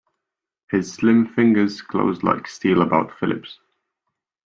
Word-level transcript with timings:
His 0.71 0.91
slim 0.93 1.27
fingers 1.27 1.83
closed 1.83 2.23
like 2.23 2.47
steel 2.47 2.81
about 2.81 3.15
Philip's. 3.19 3.59